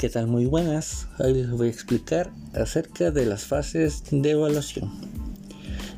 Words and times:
¿Qué 0.00 0.08
tal? 0.08 0.28
Muy 0.28 0.46
buenas. 0.46 1.08
Hoy 1.18 1.34
les 1.34 1.50
voy 1.50 1.66
a 1.66 1.70
explicar 1.70 2.32
acerca 2.54 3.10
de 3.10 3.26
las 3.26 3.44
fases 3.44 4.02
de 4.10 4.30
evaluación. 4.30 4.90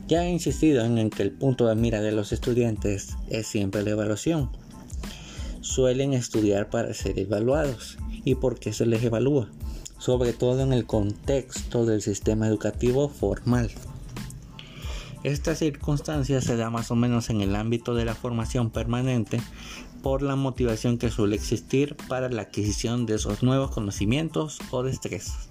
Ya 0.09 0.25
he 0.25 0.31
insistido 0.33 0.85
en 0.85 1.09
que 1.09 1.22
el 1.22 1.31
punto 1.31 1.69
de 1.69 1.77
mira 1.77 2.01
de 2.01 2.11
los 2.11 2.33
estudiantes 2.33 3.17
es 3.30 3.47
siempre 3.47 3.85
la 3.85 3.90
evaluación. 3.90 4.51
Suelen 5.61 6.15
estudiar 6.15 6.69
para 6.69 6.93
ser 6.94 7.17
evaluados. 7.17 7.97
¿Y 8.25 8.35
por 8.35 8.58
qué 8.58 8.72
se 8.72 8.87
les 8.87 9.04
evalúa? 9.04 9.49
Sobre 9.99 10.33
todo 10.33 10.62
en 10.62 10.72
el 10.72 10.84
contexto 10.84 11.87
del 11.87 12.03
sistema 12.03 12.48
educativo 12.48 13.08
formal. 13.08 13.71
Esta 15.22 15.54
circunstancia 15.54 16.41
se 16.41 16.57
da 16.57 16.71
más 16.71 16.91
o 16.91 16.97
menos 16.97 17.30
en 17.30 17.41
el 17.41 17.55
ámbito 17.55 17.95
de 17.95 18.05
la 18.05 18.16
formación 18.16 18.71
permanente 18.71 19.39
por 20.02 20.23
la 20.23 20.37
motivación 20.37 20.98
que 20.98 21.11
suele 21.11 21.37
existir 21.37 21.97
para 22.09 22.29
la 22.29 22.43
adquisición 22.43 23.06
de 23.06 23.15
esos 23.15 23.43
nuevos 23.43 23.70
conocimientos 23.70 24.59
o 24.70 24.83
destrezas, 24.83 25.48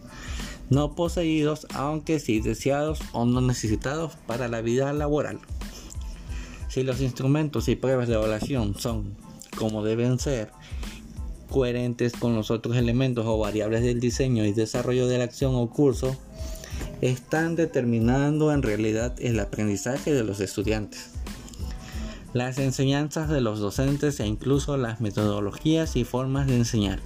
no 0.69 0.93
poseídos 0.93 1.65
aunque 1.73 2.19
sí 2.19 2.41
deseados 2.41 2.99
o 3.13 3.25
no 3.25 3.41
necesitados 3.41 4.13
para 4.27 4.47
la 4.47 4.61
vida 4.61 4.91
laboral. 4.93 5.39
Si 6.67 6.83
los 6.83 7.01
instrumentos 7.01 7.67
y 7.67 7.75
pruebas 7.75 8.07
de 8.07 8.15
evaluación 8.15 8.75
son 8.77 9.15
como 9.57 9.83
deben 9.83 10.19
ser, 10.19 10.51
coherentes 11.49 12.13
con 12.13 12.35
los 12.35 12.49
otros 12.51 12.77
elementos 12.77 13.25
o 13.25 13.37
variables 13.37 13.83
del 13.83 13.99
diseño 13.99 14.45
y 14.45 14.53
desarrollo 14.53 15.07
de 15.07 15.17
la 15.17 15.25
acción 15.25 15.53
o 15.55 15.70
curso, 15.70 16.15
están 17.01 17.55
determinando 17.55 18.53
en 18.53 18.61
realidad 18.61 19.15
el 19.20 19.39
aprendizaje 19.39 20.13
de 20.13 20.23
los 20.23 20.39
estudiantes 20.39 21.10
las 22.34 22.59
enseñanzas 22.59 23.30
de 23.30 23.41
los 23.41 23.59
docentes 23.59 24.20
e 24.20 24.26
incluso 24.26 24.77
las 24.77 25.01
metodologías 25.01 25.96
y 25.96 26.05
formas 26.05 26.48
de 26.48 26.55
enseñar. 26.55 26.99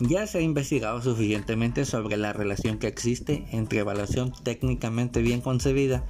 Ya 0.00 0.26
se 0.26 0.38
ha 0.38 0.42
investigado 0.42 1.02
suficientemente 1.02 1.84
sobre 1.84 2.16
la 2.16 2.32
relación 2.32 2.78
que 2.78 2.86
existe 2.86 3.46
entre 3.50 3.80
evaluación 3.80 4.32
técnicamente 4.42 5.22
bien 5.22 5.40
concebida 5.40 6.04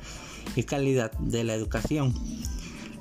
y 0.56 0.64
calidad 0.64 1.12
de 1.12 1.45
la 1.45 1.55
educación. 1.55 2.12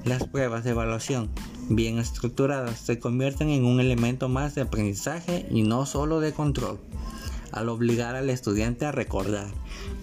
Las 0.06 0.28
pruebas 0.28 0.64
de 0.64 0.72
evaluación 0.72 1.32
bien 1.70 1.98
estructuradas 1.98 2.78
se 2.78 3.00
convierten 3.00 3.50
en 3.50 3.66
un 3.66 3.80
elemento 3.80 4.30
más 4.30 4.54
de 4.54 4.62
aprendizaje 4.62 5.48
y 5.50 5.64
no 5.64 5.86
solo 5.88 6.20
de 6.20 6.32
control 6.32 6.80
al 7.56 7.70
obligar 7.70 8.16
al 8.16 8.30
estudiante 8.30 8.86
a 8.86 8.92
recordar, 8.92 9.48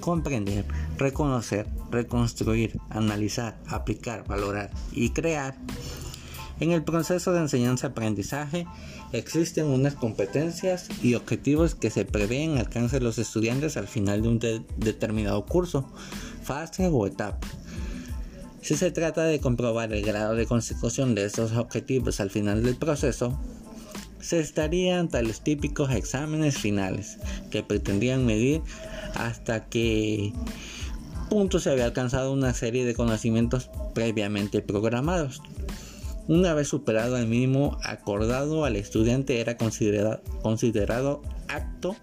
comprender, 0.00 0.64
reconocer, 0.98 1.69
reconstruir, 1.91 2.81
analizar, 2.91 3.56
aplicar, 3.69 4.27
valorar 4.27 4.70
y 4.91 5.11
crear. 5.11 5.56
En 6.61 6.70
el 6.73 6.83
proceso 6.83 7.33
de 7.33 7.41
enseñanza-aprendizaje 7.41 8.67
existen 9.12 9.67
unas 9.67 9.95
competencias 9.95 10.89
y 11.03 11.14
objetivos 11.14 11.75
que 11.75 11.91
se 11.91 12.05
prevén 12.05 12.56
alcanzar 12.56 13.03
los 13.03 13.19
estudiantes 13.19 13.77
al 13.77 13.89
final 13.89 14.23
de 14.23 14.28
un 14.28 14.39
determinado 14.77 15.45
curso, 15.45 15.89
fase 16.42 16.89
o 16.91 17.06
etapa. 17.06 17.47
Si 18.62 18.77
se 18.77 18.92
trata 18.92 19.25
de 19.25 19.41
comprobar 19.41 19.92
el 19.92 20.05
grado 20.05 20.36
de 20.36 20.47
consecución 20.47 21.17
de 21.17 21.25
estos 21.25 21.53
objetivos 21.53 22.20
al 22.20 22.30
final 22.30 22.62
del 22.62 22.77
proceso, 22.77 23.36
se 24.23 24.39
estarían 24.39 25.09
tales 25.09 25.42
típicos 25.42 25.91
exámenes 25.91 26.56
finales 26.56 27.19
que 27.51 27.62
pretendían 27.62 28.25
medir 28.25 28.62
hasta 29.14 29.67
qué 29.67 30.33
punto 31.29 31.59
se 31.59 31.70
había 31.70 31.84
alcanzado 31.84 32.33
una 32.33 32.55
serie 32.55 32.84
de 32.84 32.95
conocimientos 32.95 33.69
previamente 33.95 34.62
programados. 34.62 35.42
Una 36.29 36.55
vez 36.55 36.69
superado 36.69 37.19
el 37.19 37.27
mínimo 37.27 37.79
acordado 37.83 38.64
al 38.64 38.77
estudiante 38.77 39.41
era 39.41 39.56
considerado, 39.56 40.23
considerado 40.41 41.23
acto. 41.48 41.97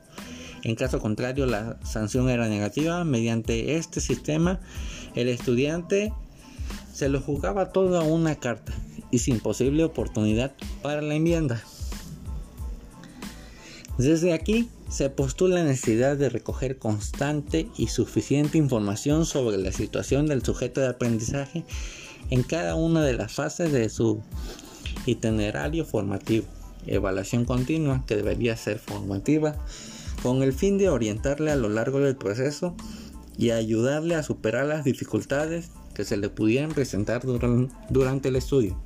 En 0.63 0.75
caso 0.75 0.99
contrario, 0.99 1.45
la 1.45 1.79
sanción 1.85 2.29
era 2.29 2.49
negativa. 2.49 3.05
Mediante 3.05 3.77
este 3.77 4.01
sistema, 4.01 4.59
el 5.15 5.29
estudiante 5.29 6.11
se 6.93 7.07
lo 7.07 7.21
jugaba 7.21 7.71
toda 7.71 8.01
una 8.01 8.35
carta 8.35 8.73
y 9.09 9.19
sin 9.19 9.39
posible 9.39 9.85
oportunidad 9.85 10.51
para 10.81 11.01
la 11.01 11.15
enmienda. 11.15 11.63
Desde 13.99 14.31
aquí 14.31 14.69
se 14.89 15.09
postula 15.09 15.55
la 15.55 15.65
necesidad 15.65 16.15
de 16.15 16.29
recoger 16.29 16.77
constante 16.77 17.67
y 17.75 17.87
suficiente 17.87 18.57
información 18.57 19.25
sobre 19.25 19.57
la 19.57 19.73
situación 19.73 20.25
del 20.25 20.41
sujeto 20.41 20.79
de 20.79 20.87
aprendizaje 20.87 21.65
en 22.29 22.43
cada 22.43 22.75
una 22.75 23.03
de 23.03 23.11
las 23.11 23.33
fases 23.33 23.73
de 23.73 23.89
su 23.89 24.21
itinerario 25.05 25.83
formativo. 25.83 26.45
Evaluación 26.87 27.43
continua 27.43 28.05
que 28.07 28.15
debería 28.15 28.55
ser 28.55 28.79
formativa 28.79 29.57
con 30.23 30.43
el 30.43 30.53
fin 30.53 30.77
de 30.77 30.87
orientarle 30.87 31.51
a 31.51 31.57
lo 31.57 31.67
largo 31.67 31.99
del 31.99 32.15
proceso 32.15 32.75
y 33.37 33.51
ayudarle 33.51 34.15
a 34.15 34.23
superar 34.23 34.65
las 34.65 34.85
dificultades 34.85 35.71
que 35.93 36.05
se 36.05 36.15
le 36.15 36.29
pudieran 36.29 36.71
presentar 36.71 37.21
durante 37.89 38.29
el 38.29 38.37
estudio. 38.37 38.79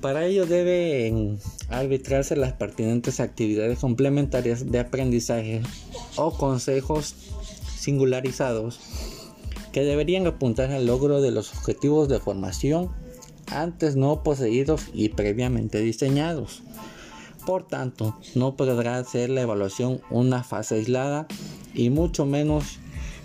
Para 0.00 0.24
ello 0.24 0.46
deben 0.46 1.38
arbitrarse 1.68 2.34
las 2.34 2.54
pertinentes 2.54 3.20
actividades 3.20 3.80
complementarias 3.80 4.70
de 4.70 4.80
aprendizaje 4.80 5.60
o 6.16 6.32
consejos 6.32 7.14
singularizados 7.76 8.80
que 9.72 9.82
deberían 9.82 10.26
apuntar 10.26 10.70
al 10.70 10.86
logro 10.86 11.20
de 11.20 11.30
los 11.30 11.52
objetivos 11.54 12.08
de 12.08 12.18
formación 12.18 12.90
antes 13.52 13.96
no 13.96 14.22
poseídos 14.22 14.86
y 14.94 15.10
previamente 15.10 15.80
diseñados. 15.80 16.62
Por 17.44 17.66
tanto, 17.66 18.16
no 18.34 18.56
podrá 18.56 19.02
ser 19.04 19.28
la 19.28 19.42
evaluación 19.42 20.00
una 20.10 20.44
fase 20.44 20.76
aislada 20.76 21.26
y 21.74 21.90
mucho 21.90 22.24
menos 22.24 22.78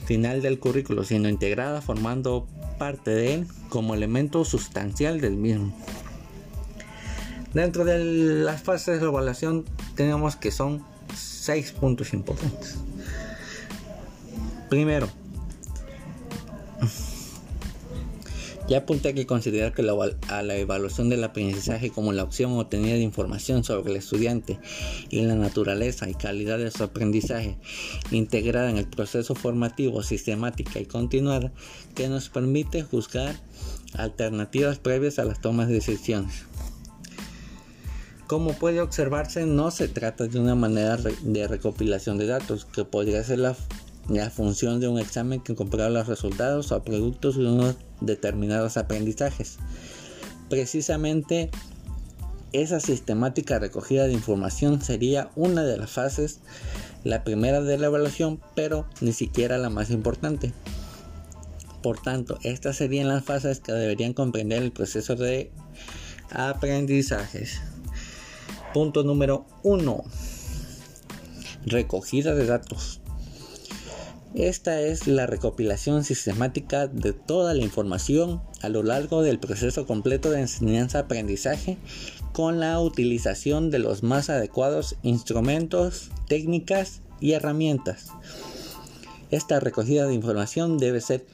final 0.05 0.41
del 0.41 0.59
currículo, 0.59 1.03
sino 1.03 1.29
integrada 1.29 1.81
formando 1.81 2.47
parte 2.77 3.11
de 3.11 3.33
él 3.33 3.47
como 3.69 3.93
elemento 3.93 4.43
sustancial 4.45 5.21
del 5.21 5.37
mismo. 5.37 5.73
Dentro 7.55 7.85
de 7.85 8.03
las 8.43 8.61
fases 8.61 8.99
de 8.99 9.07
evaluación 9.07 9.63
tenemos 9.95 10.35
que 10.35 10.51
son 10.51 10.83
seis 11.15 11.71
puntos 11.71 12.13
importantes. 12.13 12.75
Primero, 14.69 15.07
ya 18.67 18.79
apunté 18.79 19.13
que 19.13 19.25
considerar 19.25 19.71
que 19.71 19.83
la, 19.83 19.93
a 20.27 20.43
la 20.43 20.57
evaluación 20.57 21.07
del 21.07 21.23
aprendizaje 21.23 21.91
como 21.91 22.11
la 22.11 22.23
opción 22.23 22.51
obtenida 22.59 22.95
de 22.95 22.99
información 22.99 23.63
sobre 23.63 23.91
el 23.91 23.97
estudiante 23.99 24.59
y 25.09 25.21
la 25.21 25.35
naturaleza 25.35 26.09
y 26.09 26.13
calidad 26.13 26.57
de 26.57 26.71
su 26.71 26.83
aprendizaje 26.83 27.55
integrada 28.11 28.69
en 28.69 28.77
el 28.77 28.87
proceso 28.87 29.33
formativo 29.33 30.03
sistemática 30.03 30.81
y 30.81 30.87
continuada 30.87 31.53
que 31.95 32.09
nos 32.09 32.27
permite 32.27 32.83
juzgar 32.83 33.33
alternativas 33.93 34.77
previas 34.77 35.19
a 35.19 35.23
las 35.23 35.39
tomas 35.39 35.69
de 35.69 35.75
decisiones. 35.75 36.43
Como 38.27 38.53
puede 38.53 38.81
observarse, 38.81 39.45
no 39.45 39.69
se 39.69 39.87
trata 39.87 40.25
de 40.25 40.39
una 40.39 40.55
manera 40.55 40.97
de 40.97 41.47
recopilación 41.47 42.17
de 42.17 42.25
datos, 42.25 42.65
que 42.65 42.83
podría 42.83 43.23
ser 43.23 43.37
la, 43.37 43.55
función 44.31 44.79
de 44.79 44.87
un 44.87 44.97
examen 44.97 45.41
que 45.41 45.53
comprueba 45.53 45.89
los 45.89 46.07
resultados 46.07 46.71
o 46.71 46.83
productos 46.83 47.37
de 47.37 47.45
unos 47.45 47.75
determinados 48.01 48.77
aprendizajes. 48.77 49.57
Precisamente 50.49 51.51
esa 52.51 52.79
sistemática 52.79 53.59
recogida 53.59 54.07
de 54.07 54.13
información 54.13 54.81
sería 54.81 55.29
una 55.35 55.63
de 55.63 55.77
las 55.77 55.91
fases, 55.91 56.39
la 57.03 57.23
primera 57.23 57.61
de 57.61 57.77
la 57.77 57.87
evaluación, 57.87 58.41
pero 58.55 58.87
ni 59.01 59.13
siquiera 59.13 59.59
la 59.59 59.69
más 59.69 59.91
importante. 59.91 60.51
Por 61.83 62.01
tanto, 62.01 62.39
estas 62.41 62.77
serían 62.77 63.07
las 63.07 63.23
fases 63.23 63.59
que 63.59 63.71
deberían 63.71 64.13
comprender 64.13 64.63
el 64.63 64.71
proceso 64.71 65.15
de 65.15 65.51
aprendizajes. 66.31 67.61
Punto 68.75 69.05
número 69.05 69.45
1. 69.63 70.03
Recogida 71.65 72.35
de 72.35 72.45
datos. 72.45 72.99
Esta 74.33 74.81
es 74.81 75.07
la 75.07 75.27
recopilación 75.27 76.03
sistemática 76.03 76.87
de 76.87 77.13
toda 77.13 77.53
la 77.53 77.63
información 77.63 78.41
a 78.61 78.67
lo 78.67 78.83
largo 78.83 79.21
del 79.21 79.39
proceso 79.39 79.85
completo 79.85 80.29
de 80.29 80.41
enseñanza-aprendizaje 80.41 81.77
con 82.33 82.59
la 82.59 82.77
utilización 82.81 83.71
de 83.71 83.79
los 83.79 84.03
más 84.03 84.29
adecuados 84.29 84.97
instrumentos, 85.03 86.11
técnicas 86.27 86.99
y 87.21 87.31
herramientas. 87.31 88.07
Esta 89.31 89.61
recogida 89.61 90.05
de 90.05 90.15
información 90.15 90.79
debe 90.79 90.99
ser 90.99 91.25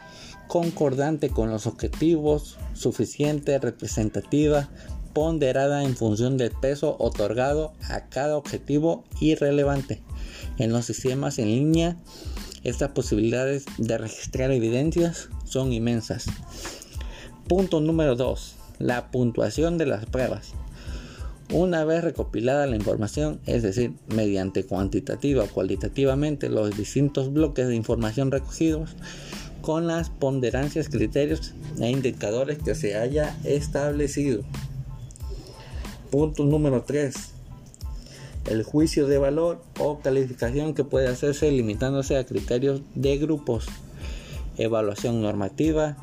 concordante 0.47 1.29
con 1.29 1.49
los 1.49 1.65
objetivos, 1.65 2.59
suficiente, 2.75 3.57
representativa, 3.57 4.69
ponderada 5.13 5.83
en 5.83 5.95
función 5.95 6.37
del 6.37 6.51
peso 6.51 6.95
otorgado 6.99 7.73
a 7.89 8.09
cada 8.09 8.37
objetivo 8.37 9.03
irrelevante. 9.19 10.01
En 10.57 10.71
los 10.71 10.85
sistemas 10.85 11.39
en 11.39 11.47
línea, 11.47 11.97
estas 12.63 12.91
posibilidades 12.91 13.65
de 13.77 13.97
registrar 13.97 14.51
evidencias 14.51 15.29
son 15.45 15.73
inmensas. 15.73 16.25
Punto 17.47 17.81
número 17.81 18.15
2. 18.15 18.55
La 18.79 19.11
puntuación 19.11 19.77
de 19.77 19.85
las 19.85 20.05
pruebas. 20.05 20.53
Una 21.51 21.83
vez 21.83 22.03
recopilada 22.03 22.65
la 22.65 22.77
información, 22.77 23.41
es 23.45 23.61
decir, 23.61 23.93
mediante 24.07 24.63
cuantitativa 24.63 25.43
o 25.43 25.49
cualitativamente 25.49 26.47
los 26.47 26.77
distintos 26.77 27.33
bloques 27.33 27.67
de 27.67 27.75
información 27.75 28.31
recogidos, 28.31 28.95
con 29.61 29.85
las 29.85 30.09
ponderancias, 30.09 30.87
criterios 30.87 31.53
e 31.79 31.89
indicadores 31.89 32.59
que 32.59 32.73
se 32.73 32.95
haya 32.95 33.37
establecido. 33.43 34.43
Punto 36.11 36.43
número 36.43 36.83
3. 36.83 37.15
El 38.49 38.63
juicio 38.63 39.07
de 39.07 39.17
valor 39.17 39.63
o 39.79 39.99
calificación 39.99 40.73
que 40.73 40.83
puede 40.83 41.07
hacerse 41.07 41.49
limitándose 41.49 42.17
a 42.17 42.25
criterios 42.25 42.81
de 42.95 43.17
grupos. 43.17 43.67
Evaluación 44.57 45.21
normativa, 45.21 45.95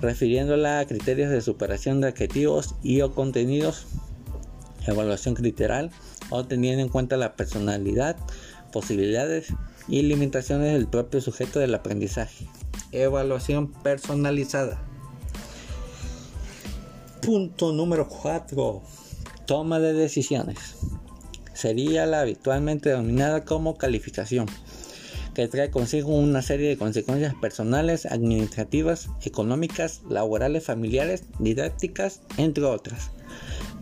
refiriéndola 0.00 0.78
a 0.78 0.86
criterios 0.86 1.30
de 1.30 1.42
superación 1.42 2.00
de 2.00 2.08
adjetivos 2.08 2.76
y 2.82 3.02
o 3.02 3.14
contenidos. 3.14 3.84
Evaluación 4.86 5.34
criteral 5.34 5.90
o 6.30 6.46
teniendo 6.46 6.82
en 6.82 6.88
cuenta 6.88 7.18
la 7.18 7.36
personalidad, 7.36 8.16
posibilidades 8.72 9.48
y 9.86 10.00
limitaciones 10.00 10.72
del 10.72 10.86
propio 10.86 11.20
sujeto 11.20 11.58
del 11.58 11.74
aprendizaje. 11.74 12.46
Evaluación 12.90 13.70
personalizada. 13.70 14.80
Punto 17.20 17.74
número 17.74 18.08
4. 18.08 18.82
Toma 19.46 19.80
de 19.80 19.92
decisiones. 19.92 20.58
Sería 21.54 22.06
la 22.06 22.20
habitualmente 22.20 22.90
denominada 22.90 23.44
como 23.44 23.76
calificación, 23.76 24.46
que 25.34 25.48
trae 25.48 25.70
consigo 25.70 26.14
una 26.14 26.42
serie 26.42 26.68
de 26.68 26.76
consecuencias 26.76 27.34
personales, 27.34 28.06
administrativas, 28.06 29.08
económicas, 29.22 30.02
laborales, 30.08 30.64
familiares, 30.64 31.24
didácticas, 31.38 32.20
entre 32.36 32.64
otras 32.64 33.10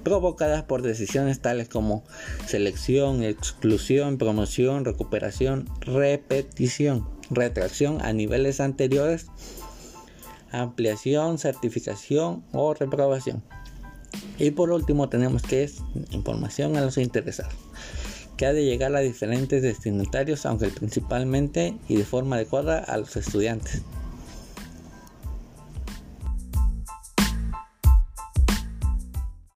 provocadas 0.02 0.62
por 0.62 0.82
decisiones 0.82 1.40
tales 1.40 1.68
como 1.68 2.04
selección, 2.46 3.22
exclusión, 3.22 4.18
promoción, 4.18 4.84
recuperación, 4.84 5.68
repetición, 5.80 7.06
retracción 7.30 8.00
a 8.02 8.12
niveles 8.12 8.60
anteriores, 8.60 9.26
ampliación, 10.50 11.38
certificación 11.38 12.44
o 12.52 12.74
reprobación. 12.74 13.42
Y 14.40 14.52
por 14.52 14.70
último 14.70 15.10
tenemos 15.10 15.42
que 15.42 15.64
es 15.64 15.82
información 16.10 16.76
a 16.76 16.80
los 16.80 16.96
interesados, 16.96 17.52
que 18.38 18.46
ha 18.46 18.54
de 18.54 18.64
llegar 18.64 18.96
a 18.96 19.00
diferentes 19.00 19.62
destinatarios, 19.62 20.46
aunque 20.46 20.68
principalmente 20.68 21.76
y 21.88 21.96
de 21.96 22.04
forma 22.04 22.36
adecuada 22.36 22.78
a 22.78 22.96
los 22.96 23.14
estudiantes. 23.16 23.82